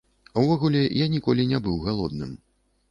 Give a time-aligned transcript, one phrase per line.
[0.43, 2.35] Увогуле, я ніколі не быў галодным.